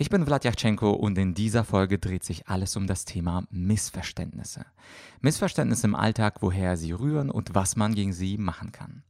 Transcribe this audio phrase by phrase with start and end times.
[0.00, 4.64] Ich bin Vladyachenko und in dieser Folge dreht sich alles um das Thema Missverständnisse.
[5.22, 9.02] Missverständnisse im Alltag, woher sie rühren und was man gegen sie machen kann.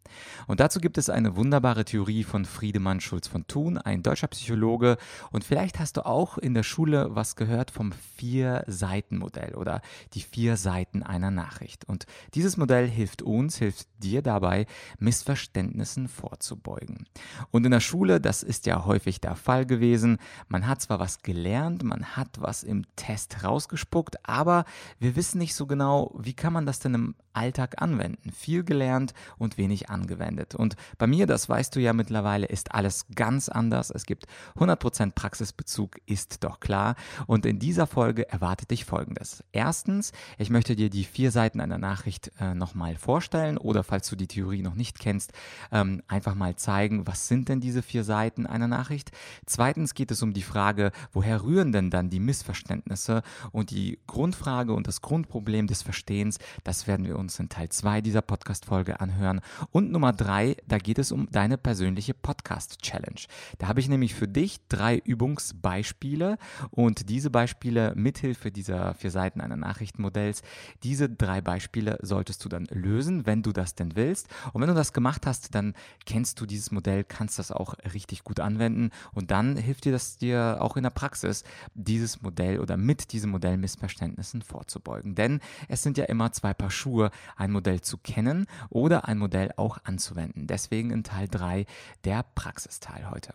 [0.46, 4.96] Und dazu gibt es eine wunderbare Theorie von Friedemann Schulz von Thun, ein deutscher Psychologe.
[5.30, 9.82] Und vielleicht hast du auch in der Schule was gehört vom Vier-Seiten-Modell oder
[10.14, 11.84] die vier Seiten einer Nachricht.
[11.84, 14.66] Und dieses Modell hilft uns, hilft dir dabei,
[14.98, 17.06] Missverständnissen vorzubeugen.
[17.50, 20.18] Und in der Schule, das ist ja häufig der Fall gewesen,
[20.48, 24.64] man hat zwar was gelernt, man hat was im Test rausgespuckt, aber
[24.98, 28.32] wir wissen nicht so genau, wie kann man das denn im Alltag anwenden.
[28.32, 30.54] Viel gelernt und wenig angewendet.
[30.56, 33.90] Und bei mir, das weißt du ja mittlerweile, ist alles ganz anders.
[33.90, 36.96] Es gibt 100% Praxisbezug, ist doch klar.
[37.26, 39.44] Und in dieser Folge erwartet dich Folgendes.
[39.52, 44.16] Erstens, ich möchte dir die vier Seiten einer Nachricht äh, nochmal vorstellen oder falls du
[44.16, 45.32] die Theorie noch nicht kennst,
[45.70, 49.12] ähm, einfach mal zeigen, was sind denn diese vier Seiten einer Nachricht.
[49.46, 50.67] Zweitens geht es um die Frage,
[51.12, 56.86] woher rühren denn dann die Missverständnisse und die Grundfrage und das Grundproblem des Verstehens, das
[56.86, 59.42] werden wir uns uns in Teil 2 dieser Podcast-Folge anhören.
[59.70, 63.20] Und Nummer 3, da geht es um deine persönliche Podcast-Challenge.
[63.58, 66.38] Da habe ich nämlich für dich drei Übungsbeispiele
[66.70, 70.40] und diese Beispiele mithilfe dieser vier Seiten einer Nachrichtenmodells,
[70.82, 74.28] diese drei Beispiele solltest du dann lösen, wenn du das denn willst.
[74.54, 75.74] Und wenn du das gemacht hast, dann
[76.06, 80.16] kennst du dieses Modell, kannst das auch richtig gut anwenden und dann hilft dir das
[80.16, 81.44] dir auch in der Praxis,
[81.74, 85.14] dieses Modell oder mit diesem Modell Missverständnissen vorzubeugen.
[85.14, 89.50] Denn es sind ja immer zwei Paar Schuhe ein Modell zu kennen oder ein Modell
[89.56, 90.46] auch anzuwenden.
[90.46, 91.66] Deswegen in Teil 3
[92.04, 93.34] der Praxisteil heute.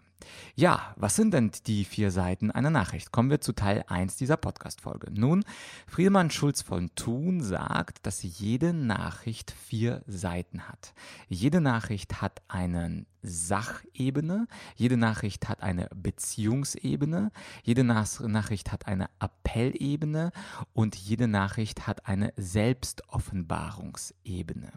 [0.56, 3.12] Ja, was sind denn die vier Seiten einer Nachricht?
[3.12, 5.12] Kommen wir zu Teil 1 dieser Podcast-Folge.
[5.12, 5.44] Nun,
[5.88, 10.94] Friedemann Schulz von Thun sagt, dass jede Nachricht vier Seiten hat.
[11.28, 17.32] Jede Nachricht hat eine Sachebene, jede Nachricht hat eine Beziehungsebene,
[17.64, 20.32] jede Nachricht hat eine Appellebene.
[20.74, 24.72] Und jede Nachricht hat eine Selbstoffenbarungsebene.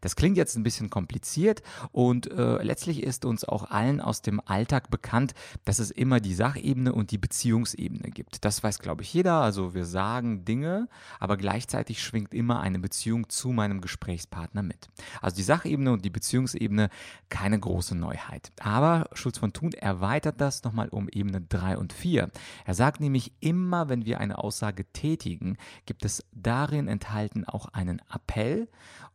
[0.00, 1.62] Das klingt jetzt ein bisschen kompliziert
[1.92, 5.34] und äh, letztlich ist uns auch allen aus dem Alltag bekannt,
[5.64, 8.44] dass es immer die Sachebene und die Beziehungsebene gibt.
[8.44, 9.40] Das weiß, glaube ich, jeder.
[9.40, 10.88] Also wir sagen Dinge,
[11.20, 14.88] aber gleichzeitig schwingt immer eine Beziehung zu meinem Gesprächspartner mit.
[15.20, 16.90] Also die Sachebene und die Beziehungsebene,
[17.28, 18.52] keine große Neuheit.
[18.60, 22.30] Aber Schulz von Thun erweitert das nochmal um Ebene 3 und 4.
[22.64, 25.56] Er sagt nämlich, immer wenn wir eine Aussage tätigen,
[25.86, 28.68] gibt es darin enthalten auch einen Appell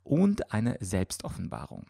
[0.03, 1.85] und eine Selbstoffenbarung.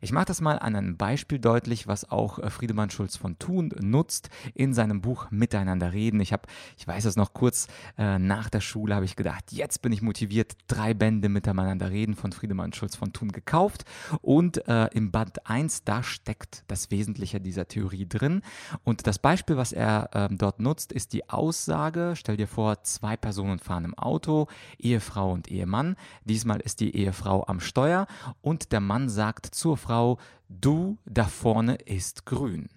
[0.00, 3.72] Ich mache das mal an einem Beispiel deutlich, was auch äh, Friedemann Schulz von Thun
[3.80, 6.20] nutzt in seinem Buch Miteinander reden.
[6.20, 6.42] Ich habe,
[6.76, 10.02] ich weiß es noch kurz äh, nach der Schule, habe ich gedacht, jetzt bin ich
[10.02, 13.84] motiviert, drei Bände Miteinander reden von Friedemann Schulz von Thun gekauft
[14.22, 18.42] und äh, im Band 1, da steckt das Wesentliche dieser Theorie drin.
[18.84, 23.16] Und das Beispiel, was er äh, dort nutzt, ist die Aussage, stell dir vor, zwei
[23.16, 24.46] Personen fahren im Auto,
[24.78, 25.96] Ehefrau und Ehemann.
[26.24, 27.97] Diesmal ist die Ehefrau am Steuer
[28.40, 32.68] und der Mann sagt zur Frau, du da vorne ist grün.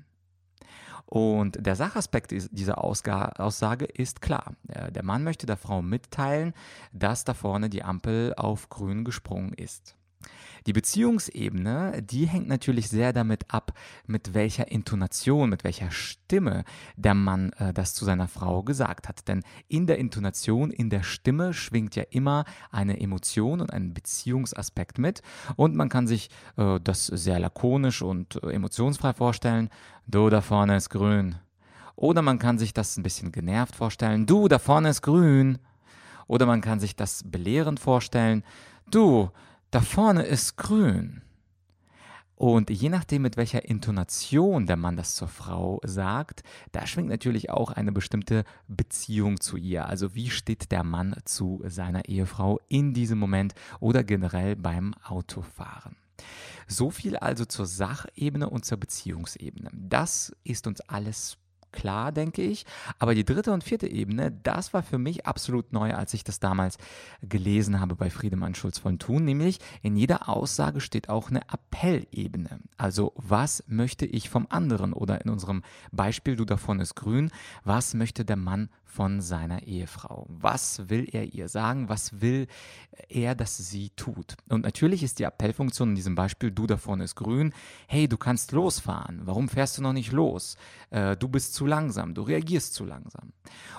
[1.05, 4.53] Und der Sachaspekt dieser Aussage ist klar.
[4.91, 6.53] Der Mann möchte der Frau mitteilen,
[6.93, 9.97] dass da vorne die Ampel auf grün gesprungen ist.
[10.67, 13.73] Die Beziehungsebene, die hängt natürlich sehr damit ab,
[14.05, 16.63] mit welcher Intonation, mit welcher Stimme
[16.95, 19.27] der Mann äh, das zu seiner Frau gesagt hat.
[19.27, 24.99] Denn in der Intonation, in der Stimme schwingt ja immer eine Emotion und ein Beziehungsaspekt
[24.99, 25.21] mit.
[25.55, 29.69] Und man kann sich äh, das sehr lakonisch und äh, emotionsfrei vorstellen.
[30.07, 31.35] Du da vorne ist grün.
[31.95, 34.25] Oder man kann sich das ein bisschen genervt vorstellen.
[34.25, 35.59] Du, da vorne ist grün.
[36.27, 38.43] Oder man kann sich das belehrend vorstellen.
[38.89, 39.29] Du,
[39.71, 41.21] da vorne ist grün.
[42.35, 47.51] Und je nachdem, mit welcher Intonation der Mann das zur Frau sagt, da schwingt natürlich
[47.51, 49.85] auch eine bestimmte Beziehung zu ihr.
[49.85, 55.95] Also wie steht der Mann zu seiner Ehefrau in diesem Moment oder generell beim Autofahren.
[56.67, 59.69] So viel also zur Sachebene und zur Beziehungsebene.
[59.73, 61.37] Das ist uns alles
[61.71, 62.65] klar, denke ich.
[62.99, 66.39] Aber die dritte und vierte Ebene, das war für mich absolut neu, als ich das
[66.39, 66.77] damals
[67.21, 69.25] gelesen habe bei Friedemann Schulz von Thun.
[69.25, 72.59] Nämlich in jeder Aussage steht auch eine Appellebene.
[72.77, 74.93] Also was möchte ich vom anderen?
[74.93, 77.31] Oder in unserem Beispiel, du davon ist grün,
[77.63, 80.25] was möchte der Mann von seiner Ehefrau.
[80.27, 81.87] Was will er ihr sagen?
[81.87, 82.47] Was will
[83.07, 84.35] er, dass sie tut?
[84.49, 87.53] Und natürlich ist die Appellfunktion in diesem Beispiel, du da vorne ist grün,
[87.87, 89.21] hey, du kannst losfahren.
[89.23, 90.57] Warum fährst du noch nicht los?
[90.89, 93.31] Äh, du bist zu langsam, du reagierst zu langsam.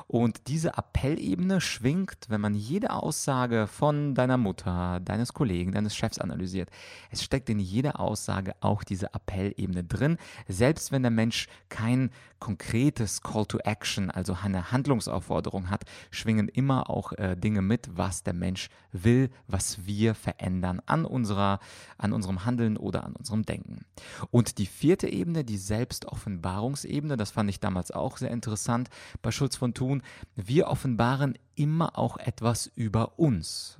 [0.06, 6.18] Und diese Appellebene schwingt, wenn man jede Aussage von deiner Mutter, deines Kollegen, deines Chefs
[6.18, 6.70] analysiert.
[7.10, 10.16] Es steckt in jeder Aussage auch diese Appellebene drin,
[10.48, 12.10] selbst wenn der Mensch kein
[12.42, 18.22] konkretes Call to Action, also eine Handlungsaufforderung hat, schwingen immer auch äh, Dinge mit, was
[18.22, 21.60] der Mensch will, was wir verändern an unserer,
[21.98, 23.84] an unserem Handeln oder an unserem Denken.
[24.30, 28.88] Und die vierte Ebene, die Selbstoffenbarungsebene, das fand ich damals auch sehr interessant
[29.22, 30.02] bei Schulz von Thun.
[30.36, 33.78] Wir offenbaren immer auch etwas über uns.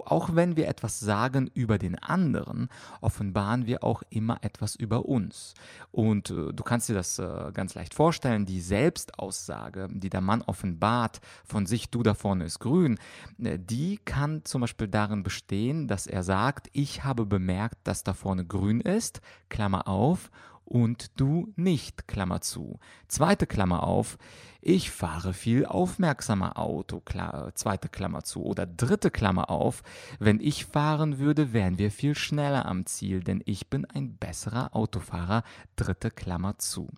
[0.00, 2.68] Auch wenn wir etwas sagen über den anderen,
[3.00, 5.54] offenbaren wir auch immer etwas über uns.
[5.90, 10.42] Und äh, du kannst dir das äh, ganz leicht vorstellen, die Selbstaussage, die der Mann
[10.42, 12.98] offenbart von sich, du da vorne ist grün,
[13.42, 18.14] äh, die kann zum Beispiel darin bestehen, dass er sagt, ich habe bemerkt, dass da
[18.14, 20.30] vorne grün ist, Klammer auf,
[20.72, 22.78] und du nicht, Klammer zu.
[23.06, 24.16] Zweite Klammer auf,
[24.62, 28.42] ich fahre viel aufmerksamer Auto, Kla zweite Klammer zu.
[28.42, 29.82] Oder dritte Klammer auf,
[30.18, 34.74] wenn ich fahren würde, wären wir viel schneller am Ziel, denn ich bin ein besserer
[34.74, 35.42] Autofahrer,
[35.76, 36.88] dritte Klammer zu.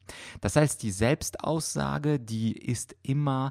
[0.40, 3.50] Das heißt, die Selbstaussage, die ist immer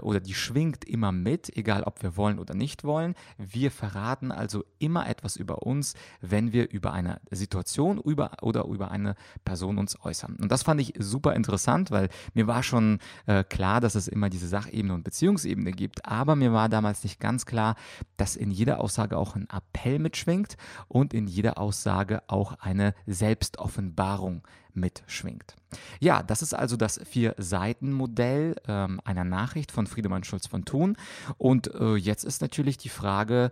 [0.00, 3.14] oder die schwingt immer mit, egal ob wir wollen oder nicht wollen.
[3.38, 8.90] Wir verraten also immer etwas über uns, wenn wir über eine Situation über, oder über
[8.90, 9.14] eine
[9.44, 10.36] Person uns äußern.
[10.40, 14.28] Und das fand ich super interessant, weil mir war schon äh, klar, dass es immer
[14.28, 17.76] diese Sachebene und Beziehungsebene gibt, aber mir war damals nicht ganz klar,
[18.16, 20.56] dass in jeder Aussage auch ein Appell mitschwingt
[20.88, 24.42] und in jeder Aussage auch eine Selbstoffenbarung
[24.74, 25.56] mitschwingt.
[26.00, 30.96] Ja, das ist also das Vier-Seiten-Modell ähm, einer Nachricht von Friedemann Schulz von Thun.
[31.36, 33.50] Und äh, jetzt ist natürlich die Frage,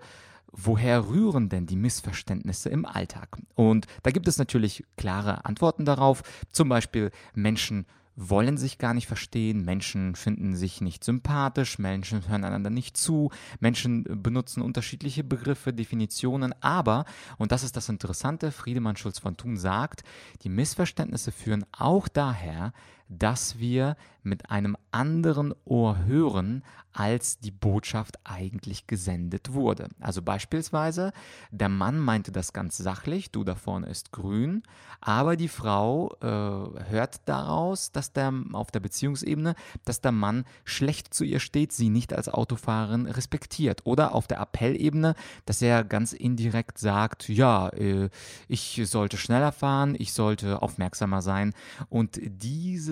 [0.53, 3.37] woher rühren denn die Missverständnisse im Alltag?
[3.55, 6.23] Und da gibt es natürlich klare Antworten darauf.
[6.51, 7.87] Zum Beispiel Menschen
[8.17, 13.31] wollen sich gar nicht verstehen, Menschen finden sich nicht sympathisch, Menschen hören einander nicht zu,
[13.61, 17.05] Menschen benutzen unterschiedliche Begriffe, Definitionen, aber,
[17.37, 20.03] und das ist das Interessante, Friedemann Schulz von Thun sagt,
[20.43, 22.73] die Missverständnisse führen auch daher,
[23.09, 26.63] dass wir mit einem anderen Ohr hören,
[26.97, 29.89] als die Botschaft eigentlich gesendet wurde.
[30.01, 31.13] Also beispielsweise,
[31.51, 34.63] der Mann meinte das ganz sachlich, du da vorne ist grün,
[35.01, 39.55] aber die Frau äh, hört daraus, dass der auf der Beziehungsebene,
[39.85, 43.83] dass der Mann schlecht zu ihr steht, sie nicht als Autofahrerin respektiert.
[43.85, 45.15] Oder auf der Appellebene,
[45.45, 48.09] dass er ganz indirekt sagt, ja, äh,
[48.49, 51.53] ich sollte schneller fahren, ich sollte aufmerksamer sein.
[51.91, 52.19] Und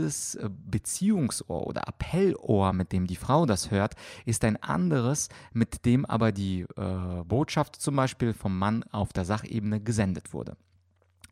[0.05, 0.39] dieses
[0.71, 3.95] Beziehungsohr oder Appellohr, mit dem die Frau das hört,
[4.27, 9.25] ist ein anderes, mit dem aber die äh, Botschaft zum Beispiel vom Mann auf der
[9.25, 10.56] Sachebene gesendet wurde.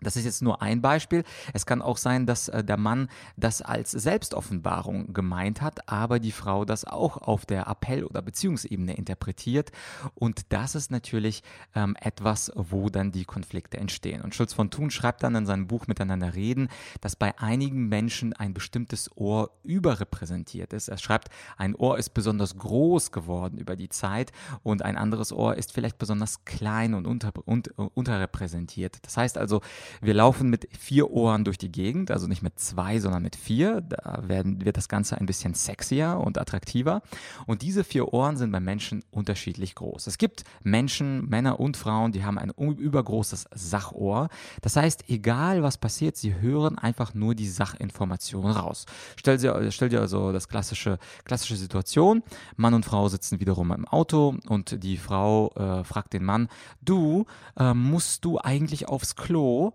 [0.02, 1.24] Das ist jetzt nur ein Beispiel.
[1.52, 6.32] Es kann auch sein, dass äh, der Mann das als Selbstoffenbarung gemeint hat, aber die
[6.32, 9.72] Frau das auch auf der Appell- oder Beziehungsebene interpretiert.
[10.14, 11.42] Und das ist natürlich
[11.74, 14.22] ähm, etwas, wo dann die Konflikte entstehen.
[14.22, 16.68] Und Schulz von Thun schreibt dann in seinem Buch Miteinander reden,
[17.00, 20.88] dass bei einigen Menschen ein bestimmtes Ohr überrepräsentiert ist.
[20.88, 24.32] Er schreibt, ein Ohr ist besonders groß geworden über die Zeit
[24.62, 28.98] und ein anderes Ohr ist vielleicht besonders klein und unter, und, uh, unterrepräsentiert.
[29.02, 29.60] Das heißt also,
[30.00, 33.80] wir laufen mit vier Ohren durch die Gegend, also nicht mit zwei, sondern mit vier.
[33.80, 37.02] Da werden, wird das Ganze ein bisschen sexier und attraktiver.
[37.46, 40.06] Und diese vier Ohren sind bei Menschen unterschiedlich groß.
[40.06, 44.28] Es gibt Menschen, Männer und Frauen, die haben ein übergroßes Sachohr.
[44.60, 48.86] Das heißt, egal was passiert, sie hören einfach nur die Sachinformation raus.
[49.16, 52.22] Stell dir, stell dir also das klassische, klassische Situation.
[52.56, 56.48] Mann und Frau sitzen wiederum im Auto und die Frau äh, fragt den Mann,
[56.80, 57.26] du,
[57.58, 59.72] äh, musst du eigentlich aufs Klo?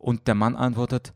[0.00, 1.12] Und der Mann antwortet,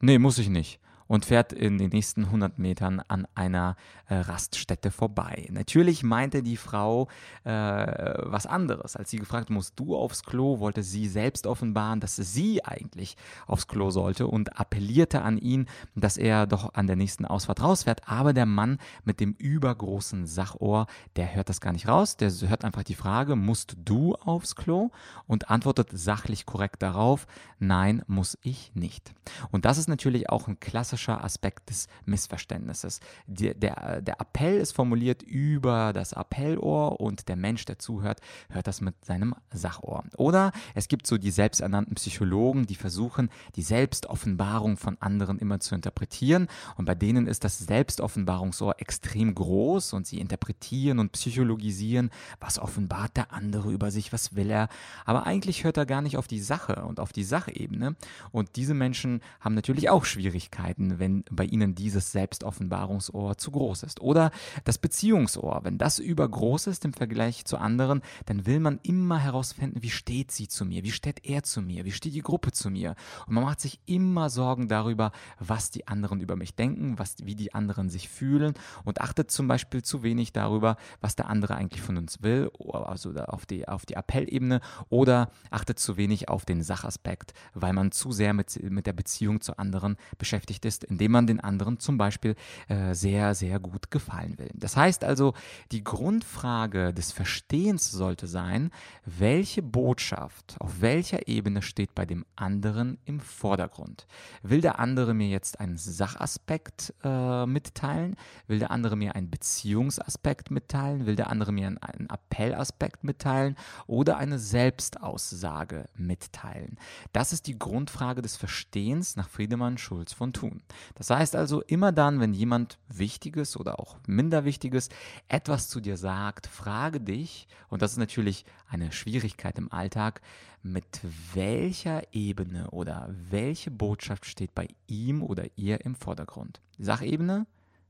[0.00, 3.76] nee, muss ich nicht und fährt in den nächsten 100 Metern an einer
[4.08, 5.48] äh, Raststätte vorbei.
[5.50, 7.08] Natürlich meinte die Frau
[7.44, 8.94] äh, was anderes.
[8.94, 13.66] Als sie gefragt, musst du aufs Klo, wollte sie selbst offenbaren, dass sie eigentlich aufs
[13.66, 18.06] Klo sollte und appellierte an ihn, dass er doch an der nächsten Ausfahrt rausfährt.
[18.06, 20.86] Aber der Mann mit dem übergroßen Sachohr,
[21.16, 22.16] der hört das gar nicht raus.
[22.18, 24.90] Der hört einfach die Frage, musst du aufs Klo?
[25.26, 27.26] Und antwortet sachlich korrekt darauf,
[27.58, 29.14] nein, muss ich nicht.
[29.50, 33.00] Und das ist natürlich auch ein klassischer klassischer Aspekt des Missverständnisses.
[33.26, 38.66] Der, der, der Appell ist formuliert über das Appellohr und der Mensch, der zuhört, hört
[38.66, 40.04] das mit seinem Sachohr.
[40.16, 45.74] Oder es gibt so die selbsternannten Psychologen, die versuchen, die Selbstoffenbarung von anderen immer zu
[45.74, 46.48] interpretieren.
[46.76, 53.16] Und bei denen ist das Selbstoffenbarungsohr extrem groß und sie interpretieren und psychologisieren, was offenbart
[53.16, 54.68] der andere über sich, was will er.
[55.04, 57.94] Aber eigentlich hört er gar nicht auf die Sache und auf die Sachebene.
[58.32, 64.00] Und diese Menschen haben natürlich auch Schwierigkeiten, wenn bei ihnen dieses Selbstoffenbarungsohr zu groß ist.
[64.00, 64.30] Oder
[64.64, 69.82] das Beziehungsohr, wenn das übergroß ist im Vergleich zu anderen, dann will man immer herausfinden,
[69.82, 72.70] wie steht sie zu mir, wie steht er zu mir, wie steht die Gruppe zu
[72.70, 72.94] mir.
[73.26, 77.34] Und man macht sich immer Sorgen darüber, was die anderen über mich denken, was, wie
[77.34, 78.54] die anderen sich fühlen
[78.84, 83.12] und achtet zum Beispiel zu wenig darüber, was der andere eigentlich von uns will, also
[83.14, 88.12] auf die, auf die Appellebene oder achtet zu wenig auf den Sachaspekt, weil man zu
[88.12, 92.34] sehr mit, mit der Beziehung zu anderen beschäftigt ist, indem man den anderen zum Beispiel
[92.68, 94.50] äh, sehr, sehr gut gefallen will.
[94.54, 95.34] Das heißt also,
[95.72, 98.70] die Grundfrage des Verstehens sollte sein,
[99.04, 104.06] welche Botschaft auf welcher Ebene steht bei dem anderen im Vordergrund.
[104.42, 108.16] Will der andere mir jetzt einen Sachaspekt äh, mitteilen?
[108.46, 111.06] Will der andere mir einen Beziehungsaspekt mitteilen?
[111.06, 113.56] Will der andere mir einen, einen Appellaspekt mitteilen?
[113.86, 116.78] Oder eine Selbstaussage mitteilen?
[117.12, 120.62] Das ist die Grundfrage des Verstehens nach Friedemann Schulz von Thun.
[120.94, 124.88] Das heißt also, immer dann, wenn jemand Wichtiges oder auch minder Wichtiges
[125.28, 130.20] etwas zu dir sagt, frage dich, und das ist natürlich eine Schwierigkeit im Alltag,
[130.62, 131.00] mit
[131.34, 136.60] welcher Ebene oder welche Botschaft steht bei ihm oder ihr im Vordergrund?
[136.78, 137.46] Sachebene,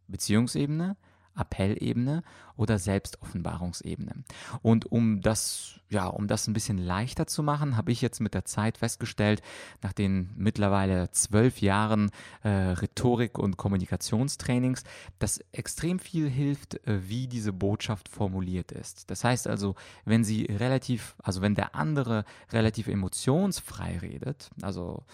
[0.07, 0.97] Beziehungsebene,
[1.39, 2.23] Appellebene
[2.57, 4.25] oder Selbstoffenbarungsebene.
[4.63, 8.35] Und um das, ja, um das ein bisschen leichter zu machen, habe ich jetzt mit
[8.35, 9.43] der Zeit festgestellt,
[9.83, 12.11] nach den mittlerweile zwölf Jahren
[12.43, 14.83] äh, Rhetorik- und Kommunikationstrainings,
[15.19, 19.11] dass extrem viel hilft, äh, wie diese Botschaft formuliert ist.
[19.11, 25.05] Das heißt also, wenn sie relativ, also wenn der andere relativ emotionsfrei redet, also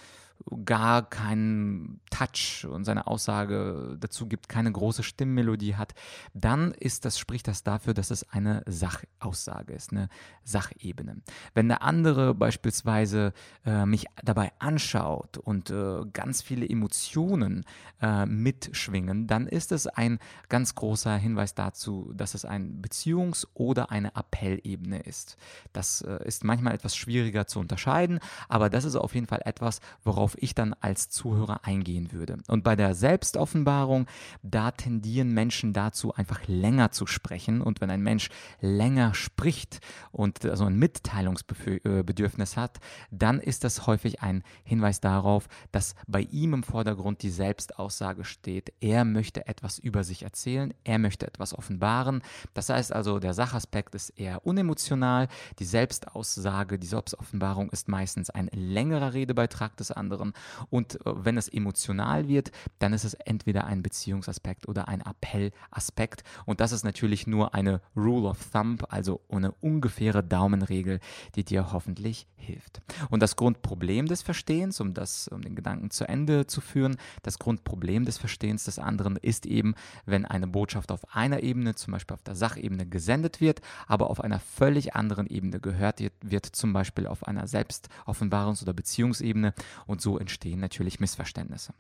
[0.64, 5.94] gar keinen Touch und seine Aussage dazu gibt, keine große Stimmmelodie hat,
[6.34, 10.08] dann ist das, spricht das dafür, dass es eine Sachaussage ist, eine
[10.44, 11.22] Sachebene.
[11.54, 13.32] Wenn der andere beispielsweise
[13.64, 17.64] äh, mich dabei anschaut und äh, ganz viele Emotionen
[18.02, 23.90] äh, mitschwingen, dann ist es ein ganz großer Hinweis dazu, dass es ein Beziehungs- oder
[23.90, 25.36] eine Appellebene ist.
[25.72, 29.80] Das äh, ist manchmal etwas schwieriger zu unterscheiden, aber das ist auf jeden Fall etwas,
[30.04, 32.38] worauf worauf ich dann als Zuhörer eingehen würde.
[32.48, 34.06] Und bei der Selbstoffenbarung,
[34.42, 37.60] da tendieren Menschen dazu, einfach länger zu sprechen.
[37.60, 38.30] Und wenn ein Mensch
[38.62, 39.80] länger spricht
[40.12, 46.22] und so also ein Mitteilungsbedürfnis hat, dann ist das häufig ein Hinweis darauf, dass bei
[46.22, 48.72] ihm im Vordergrund die Selbstaussage steht.
[48.80, 52.22] Er möchte etwas über sich erzählen, er möchte etwas offenbaren.
[52.54, 55.28] Das heißt also, der Sachaspekt ist eher unemotional,
[55.58, 60.32] die Selbstaussage, die Selbstoffenbarung ist meistens ein längerer Redebeitrag des anderen anderen.
[60.70, 66.24] Und äh, wenn es emotional wird, dann ist es entweder ein Beziehungsaspekt oder ein Appellaspekt.
[66.46, 71.00] Und das ist natürlich nur eine Rule of Thumb, also eine ungefähre Daumenregel,
[71.34, 72.82] die dir hoffentlich hilft.
[73.10, 77.38] Und das Grundproblem des Verstehens, um das, um den Gedanken zu Ende zu führen, das
[77.38, 82.14] Grundproblem des Verstehens des anderen ist eben, wenn eine Botschaft auf einer Ebene, zum Beispiel
[82.14, 87.06] auf der Sachebene, gesendet wird, aber auf einer völlig anderen Ebene gehört wird, zum Beispiel
[87.06, 89.54] auf einer Selbstoffenbarungs- oder Beziehungsebene
[89.86, 91.74] und so entstehen natürlich Missverständnisse.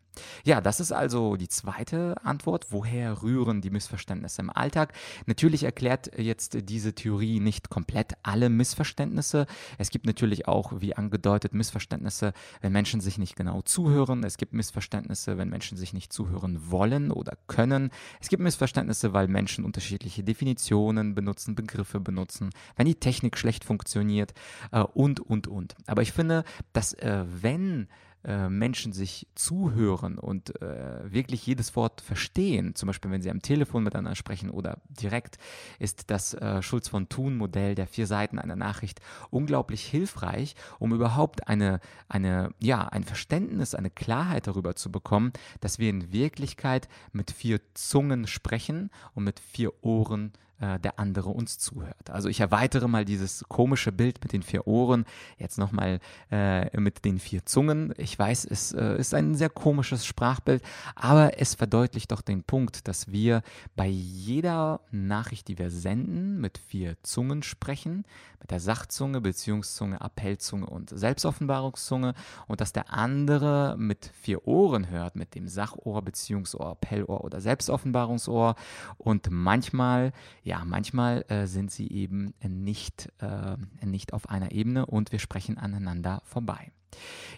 [0.44, 2.66] Ja, das ist also die zweite Antwort.
[2.70, 4.94] Woher rühren die Missverständnisse im Alltag?
[5.26, 9.46] Natürlich erklärt jetzt diese Theorie nicht komplett alle Missverständnisse.
[9.78, 14.24] Es gibt natürlich auch, wie angedeutet, Missverständnisse, wenn Menschen sich nicht genau zuhören.
[14.24, 17.90] Es gibt Missverständnisse, wenn Menschen sich nicht zuhören wollen oder können.
[18.20, 24.32] Es gibt Missverständnisse, weil Menschen unterschiedliche Definitionen benutzen, Begriffe benutzen, wenn die Technik schlecht funktioniert
[24.72, 25.74] äh, und, und, und.
[25.86, 27.88] Aber ich finde, dass äh, wenn
[28.24, 33.42] äh, Menschen sich zuhören und äh, wirklich jedes Wort verstehen, zum Beispiel wenn sie am
[33.42, 35.38] Telefon miteinander sprechen oder direkt,
[35.78, 39.00] ist das äh, Schulz von Thun-Modell der vier Seiten einer Nachricht
[39.30, 45.78] unglaublich hilfreich, um überhaupt eine, eine, ja, ein Verständnis, eine Klarheit darüber zu bekommen, dass
[45.78, 51.58] wir in Wirklichkeit mit vier Zungen sprechen und mit vier Ohren äh, der andere uns
[51.58, 52.10] zuhört.
[52.10, 55.04] Also ich erweitere mal dieses komische Bild mit den vier Ohren,
[55.36, 55.98] jetzt nochmal
[56.30, 57.92] äh, mit den vier Zungen.
[57.96, 60.62] Ich weiß, es äh, ist ein sehr komisches Sprachbild,
[60.94, 63.42] aber es verdeutlicht doch den Punkt, dass wir
[63.74, 68.04] bei jeder Nachricht, die wir senden, mit vier Zungen sprechen,
[68.44, 72.14] mit der Sachzunge, Beziehungszunge, Appellzunge und Selbstoffenbarungszunge
[72.46, 78.54] und dass der andere mit vier Ohren hört, mit dem Sachohr, Beziehungsohr, Appellohr oder Selbstoffenbarungsohr
[78.98, 80.12] und manchmal
[80.44, 85.56] ja, manchmal äh, sind sie eben nicht, äh, nicht auf einer Ebene und wir sprechen
[85.56, 86.70] aneinander vorbei.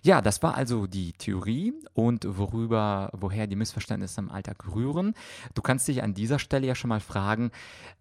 [0.02, 5.14] Ja, das war also die Theorie und worüber, woher die Missverständnisse im Alltag rühren.
[5.54, 7.50] Du kannst dich an dieser Stelle ja schon mal fragen,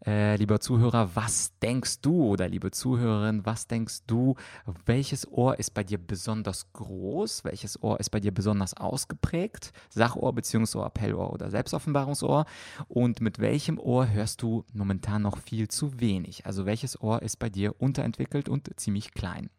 [0.05, 4.35] äh, lieber Zuhörer, was denkst du oder liebe Zuhörerin, was denkst du,
[4.85, 10.33] welches Ohr ist bei dir besonders groß, welches Ohr ist bei dir besonders ausgeprägt, Sachohr,
[10.33, 12.45] Beziehungsohr, Appellohr oder Selbstoffenbarungsohr
[12.88, 16.45] und mit welchem Ohr hörst du momentan noch viel zu wenig?
[16.45, 19.50] Also welches Ohr ist bei dir unterentwickelt und ziemlich klein?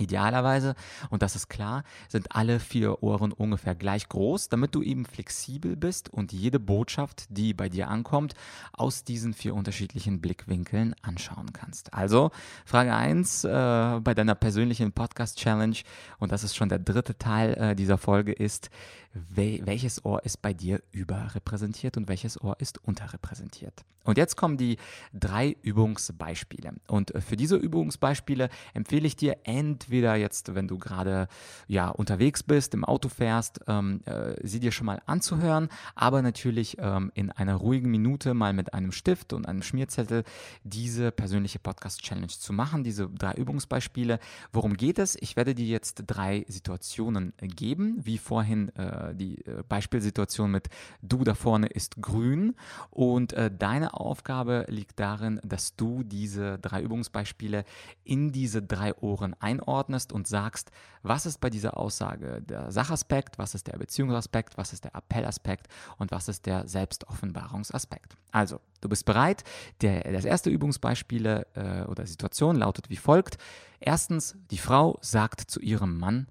[0.00, 0.74] Idealerweise,
[1.10, 5.76] und das ist klar, sind alle vier Ohren ungefähr gleich groß, damit du eben flexibel
[5.76, 8.34] bist und jede Botschaft, die bei dir ankommt,
[8.72, 11.92] aus diesen vier unterschiedlichen Blickwinkeln anschauen kannst.
[11.92, 12.30] Also
[12.64, 15.76] Frage 1 äh, bei deiner persönlichen Podcast-Challenge,
[16.18, 18.70] und das ist schon der dritte Teil äh, dieser Folge, ist,
[19.12, 23.84] wel welches Ohr ist bei dir überrepräsentiert und welches Ohr ist unterrepräsentiert.
[24.04, 24.78] Und jetzt kommen die
[25.12, 26.74] drei Übungsbeispiele.
[26.86, 31.28] Und für diese Übungsbeispiele empfehle ich dir entweder jetzt, wenn du gerade
[31.66, 36.76] ja unterwegs bist, im Auto fährst, ähm, äh, sie dir schon mal anzuhören, aber natürlich
[36.78, 40.24] ähm, in einer ruhigen Minute mal mit einem Stift und einem Schmierzettel
[40.62, 44.18] diese persönliche Podcast-Challenge zu machen, diese drei Übungsbeispiele.
[44.52, 45.16] Worum geht es?
[45.20, 50.68] Ich werde dir jetzt drei Situationen geben, wie vorhin äh, die äh, Beispielsituation mit
[51.02, 52.54] du da vorne ist grün
[52.90, 57.64] und äh, deine Aufgabe liegt darin, dass du diese drei Übungsbeispiele
[58.04, 59.69] in diese drei Ohren einordnest
[60.12, 60.70] und sagst,
[61.02, 65.68] was ist bei dieser Aussage der Sachaspekt, was ist der Beziehungsaspekt, was ist der Appellaspekt
[65.98, 68.16] und was ist der Selbstoffenbarungsaspekt.
[68.32, 69.44] Also, du bist bereit.
[69.80, 73.38] Der, das erste Übungsbeispiel äh, oder Situation lautet wie folgt.
[73.80, 76.28] Erstens, die Frau sagt zu ihrem Mann,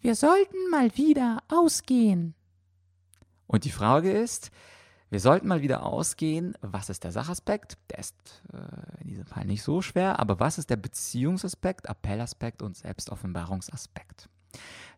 [0.00, 2.34] wir sollten mal wieder ausgehen.
[3.46, 4.50] Und die Frage ist,
[5.10, 7.78] wir sollten mal wieder ausgehen, was ist der Sachaspekt?
[7.90, 8.14] Der ist
[8.52, 14.28] äh, in diesem Fall nicht so schwer, aber was ist der Beziehungsaspekt, Appellaspekt und Selbstoffenbarungsaspekt?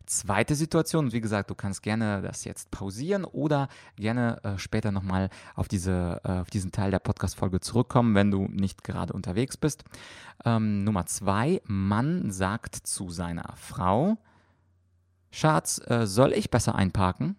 [0.07, 5.31] Zweite Situation, wie gesagt, du kannst gerne das jetzt pausieren oder gerne äh, später nochmal
[5.55, 9.85] auf, diese, äh, auf diesen Teil der Podcast-Folge zurückkommen, wenn du nicht gerade unterwegs bist.
[10.45, 14.19] Ähm, Nummer zwei, Mann sagt zu seiner Frau,
[15.31, 17.37] Schatz, äh, soll ich besser einparken?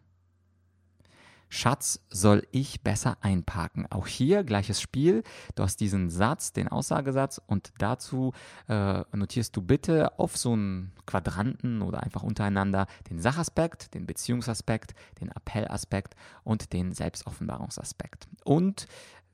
[1.54, 3.86] Schatz, soll ich besser einparken?
[3.90, 5.22] Auch hier gleiches Spiel.
[5.56, 8.32] Du hast diesen Satz, den Aussagesatz und dazu
[8.70, 14.96] äh, notierst du bitte auf so einen Quadranten oder einfach untereinander den Sachaspekt, den Beziehungsaspekt,
[15.20, 18.30] den Appellaspekt und den Selbstoffenbarungsaspekt.
[18.46, 18.88] Und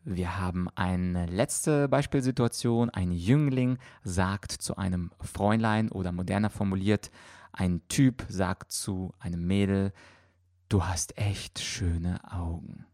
[0.04, 2.90] wir haben eine letzte Beispielsituation.
[2.90, 7.12] Ein Jüngling sagt zu einem Fräulein oder moderner formuliert,
[7.54, 9.94] ein Typ sagt zu einem Mädel,
[10.70, 12.86] du hast echt schöne Augen.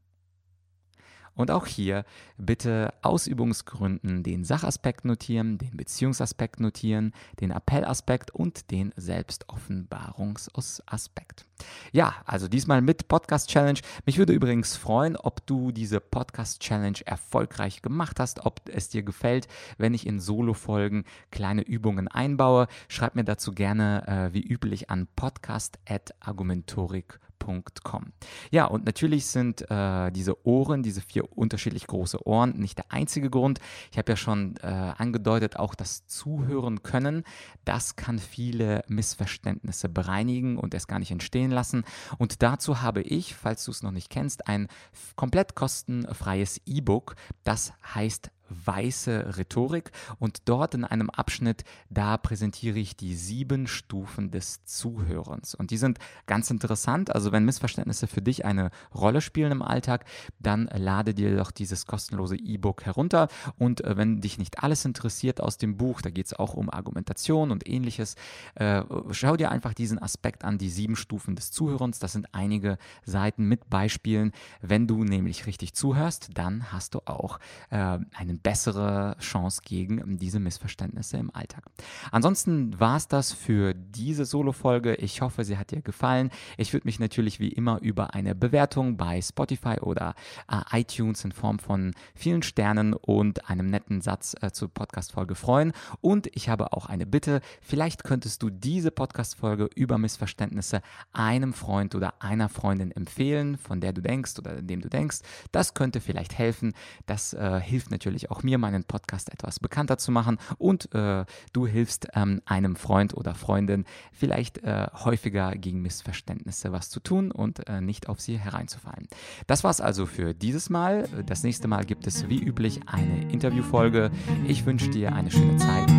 [1.36, 2.06] Und auch hier
[2.38, 11.48] bitte Ausübungsgründen den Sachaspekt notieren, den Beziehungsaspekt notieren, den Appellaspekt und den Selbstoffenbarungsaspekt.
[11.92, 13.80] Ja, also diesmal mit Podcast Challenge.
[14.06, 19.02] Mich würde übrigens freuen, ob du diese Podcast Challenge erfolgreich gemacht hast, ob es dir
[19.02, 19.48] gefällt,
[19.80, 22.68] wenn ich in Solo-Folgen kleine Übungen einbaue.
[22.90, 28.14] Schreib mir dazu gerne äh, wie üblich an podcast.argumentorik.com www.ohren.com.
[28.52, 33.30] Ja, und natürlich sind äh, diese Ohren, diese vier unterschiedlich große Ohren, nicht der einzige
[33.30, 33.60] Grund.
[33.92, 37.24] Ich habe ja schon äh, angedeutet, auch das Zuhören können,
[37.66, 41.84] das kann viele Missverständnisse bereinigen und es gar nicht entstehen lassen.
[42.18, 44.68] Und dazu habe ich, falls du es noch nicht kennst, ein
[45.16, 48.32] komplett kostenfreies E-Book, das heißt
[48.66, 55.56] weiße Rhetorik und dort in einem Abschnitt, da präsentiere ich die sieben Stufen des Zuhörens.
[55.56, 57.14] Und die sind ganz interessant.
[57.14, 60.06] Also wenn Missverständnisse für dich eine Rolle spielen im Alltag,
[60.40, 63.28] dann lade dir doch dieses kostenlose E-Book herunter.
[63.58, 66.70] Und äh, wenn dich nicht alles interessiert aus dem Buch, da geht es auch um
[66.70, 68.16] Argumentation und ähnliches,
[68.56, 72.00] äh, schau dir einfach diesen Aspekt an, die sieben Stufen des Zuhörens.
[72.00, 74.32] Das sind einige Seiten mit Beispielen.
[74.62, 77.40] Wenn du nämlich richtig zuhörst, dann hast du auch
[77.70, 77.78] äh,
[78.14, 81.64] einen bessere Chance gegen diese Missverständnisse im Alltag.
[82.12, 84.96] Ansonsten war es das für diese Solo-Folge.
[84.96, 86.30] Ich hoffe, sie hat dir gefallen.
[86.58, 90.14] Ich würde mich natürlich wie immer über eine Bewertung bei Spotify oder
[90.52, 95.72] äh, iTunes in Form von vielen Sternen und einem netten Satz äh, zur Podcast-Folge freuen.
[96.02, 97.42] Und ich habe auch eine Bitte.
[97.62, 100.82] Vielleicht könntest du diese Podcast-Folge über Missverständnisse
[101.14, 105.20] einem Freund oder einer Freundin empfehlen, von der du denkst oder dem du denkst.
[105.52, 106.74] Das könnte vielleicht helfen.
[107.06, 110.38] Das äh, hilft natürlich auch mir, meinen Podcast etwas bekannter zu machen.
[110.58, 116.90] Und äh, du hilfst ähm, einem Freund oder Freundin vielleicht äh, häufiger gegen Missverständnisse was
[116.90, 119.08] zu tun und äh, nicht auf sie hereinzufallen.
[119.48, 121.08] Das war's also für dieses Mal.
[121.26, 124.12] Das nächste Mal gibt es wie üblich eine Interviewfolge.
[124.48, 125.90] Ich wünsche dir eine schöne Zeit